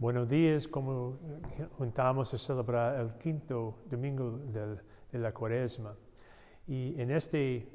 [0.00, 1.18] Buenos días, como
[1.76, 4.80] juntamos a celebrar el quinto domingo del-
[5.12, 5.94] de la cuaresma.
[6.66, 7.68] Y en este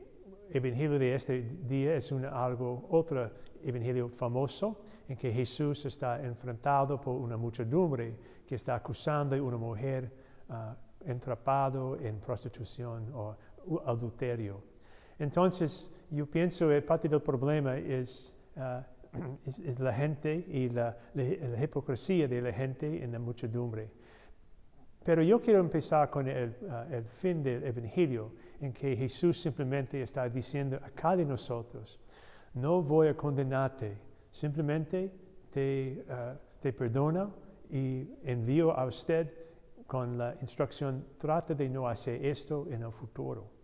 [0.50, 3.30] evangelio de este día es un, algo, otro
[3.64, 8.16] evangelio famoso en que Jesús está enfrentado por una muchedumbre
[8.48, 10.12] que está acusando a una mujer
[10.50, 13.36] ah, entrapado en prostitución o
[13.86, 14.64] adulterio.
[15.20, 18.84] Entonces, yo pienso que parte del problema es, ah,
[19.46, 23.90] es, es la gente y la, la- la hipocresía de la gente en la muchedumbre.
[25.04, 30.02] Pero yo quiero empezar con el, ah, el fin del Evangelio, en que Jesús simplemente
[30.02, 32.00] está diciendo a cada de nosotros,
[32.56, 33.98] no voy a condenarte,
[34.32, 35.12] simplemente
[35.52, 37.34] te, ah, te perdono
[37.70, 39.32] y envío a usted
[39.86, 43.55] con la instrucción, trata de no hacer esto en el futuro.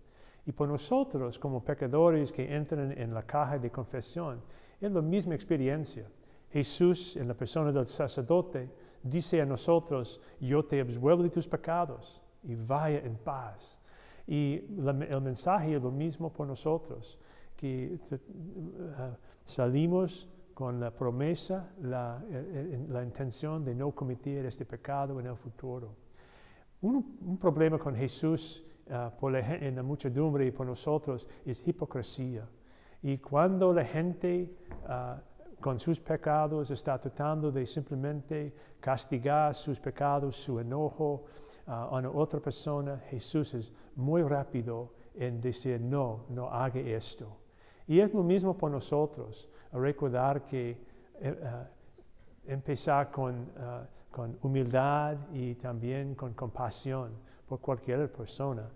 [0.46, 4.42] Y por nosotros, como pecadores que entran en la caja de confesión,
[4.80, 6.08] es la misma experiencia.
[6.50, 8.70] Jesús, en la persona del sacerdote,
[9.04, 13.80] dice a nosotros, yo te absuelvo de tus pecados y vaya en paz.
[14.28, 17.20] Y la- el mensaje es lo mismo por nosotros,
[17.56, 24.66] que uh, salimos con la promesa, la, eh, eh, la intención de no cometer este
[24.66, 25.96] pecado en el futuro.
[26.82, 31.68] Un, un problema con Jesús ah, por la en la muchedumbre y por nosotros es
[31.68, 32.48] hipocresía.
[33.04, 34.54] Y cuando la gente
[34.88, 35.22] ah,
[35.60, 41.26] con sus pecados está tratando de simplemente castigar sus pecados, su enojo
[41.68, 47.38] ah, a una otra persona, Jesús es muy rápido en decir no, no haga esto.
[47.88, 50.78] Y es lo mismo por nosotros, recordar que
[51.20, 51.36] eh,
[52.46, 57.12] empezar con, ah, con humildad y también con compasión
[57.48, 58.70] por cualquier persona.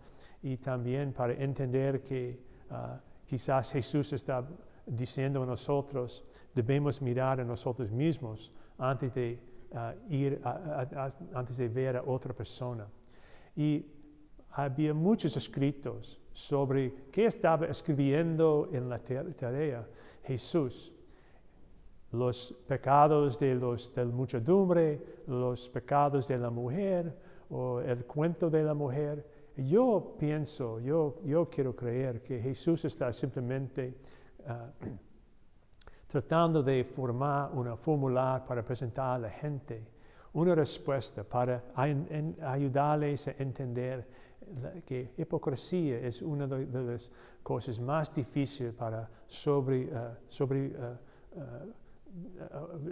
[0.44, 4.46] Y también para entender que ah, quizás Jesús está
[4.86, 9.40] diciendo a nosotros, debemos mirar a nosotros mismos antes de
[9.74, 12.88] ah, ir, a- a- a- antes de ver a otra persona.
[13.56, 13.86] Y
[14.52, 19.86] había muchos escritos sobre qué estaba escribiendo en la ta- tarea
[20.24, 20.94] Jesús
[22.16, 27.16] los pecados de los de la muchedumbre, los pecados de la mujer
[27.50, 29.26] o el cuento de la mujer.
[29.58, 33.96] Yo pienso, yo, yo quiero creer que Jesús está simplemente
[34.48, 34.70] ah,
[36.08, 39.96] tratando de formar una fórmula para presentar a la gente
[40.36, 44.06] una respuesta para ayudarles a entender
[44.86, 47.10] que hipocresía es una de, las
[47.42, 51.00] cosas más difíciles para sobre, ah, sobre, ah,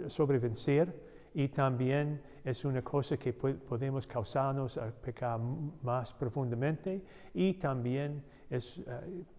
[0.08, 5.38] sobrevencer y también es una cosa que podemos causarnos a pecar
[5.82, 7.02] más profundamente
[7.34, 8.82] y también es, uh,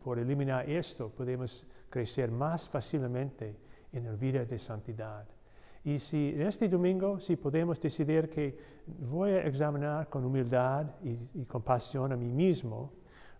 [0.03, 3.55] por eliminar esto podemos crecer más fácilmente
[3.93, 5.25] en la vida de santidad.
[5.85, 8.57] Y si en este domingo, si podemos decidir que
[8.87, 12.91] voy a examinar con humildad y, y compasión a mí mismo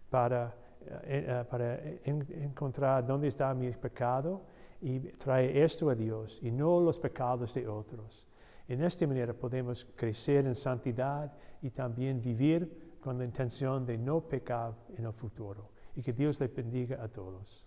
[0.09, 0.56] para,
[1.03, 4.44] eh, eh, para en- encontrar dónde está mi pecado
[4.85, 8.28] y traer esto a Dios y no los pecados de otros.
[8.68, 14.22] En esta manera podemos crecer en santidad y también vivir con la intención de no
[14.22, 15.72] pecar en el futuro.
[15.95, 17.66] Y que Dios le bendiga a todos.